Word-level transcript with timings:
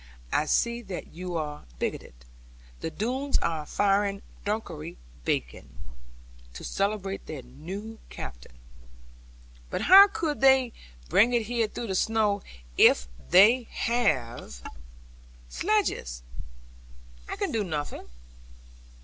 I 0.33 0.45
see 0.47 0.81
that 0.81 1.13
you 1.13 1.37
are 1.37 1.65
bigoted. 1.77 2.15
The 2.79 2.89
Doones 2.89 3.37
are 3.43 3.67
firing 3.67 4.23
Dunkery 4.47 4.97
beacon, 5.25 5.77
to 6.55 6.63
celebrate 6.63 7.27
their 7.27 7.43
new 7.43 7.99
captain.' 8.09 8.57
'But 9.69 9.81
how 9.81 10.07
could 10.07 10.41
they 10.41 10.73
bring 11.07 11.33
it 11.33 11.43
here 11.43 11.67
through 11.67 11.85
the 11.85 11.93
snow? 11.93 12.41
If 12.79 13.07
they 13.29 13.67
have 13.69 14.63
sledges, 15.49 16.23
I 17.29 17.35
can 17.35 17.51
do 17.51 17.63
nothing.' 17.63 18.09